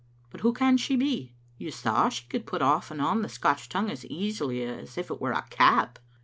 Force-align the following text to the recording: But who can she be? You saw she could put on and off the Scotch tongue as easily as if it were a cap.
But 0.31 0.41
who 0.41 0.51
can 0.51 0.77
she 0.77 0.95
be? 0.95 1.35
You 1.59 1.69
saw 1.69 2.09
she 2.09 2.25
could 2.25 2.47
put 2.47 2.63
on 2.63 2.81
and 2.89 3.01
off 3.03 3.21
the 3.21 3.29
Scotch 3.29 3.69
tongue 3.69 3.91
as 3.91 4.03
easily 4.07 4.63
as 4.63 4.97
if 4.97 5.11
it 5.11 5.21
were 5.21 5.33
a 5.33 5.43
cap. 5.51 5.99